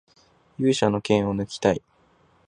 [0.57, 1.83] 勇者の剣をぬきたい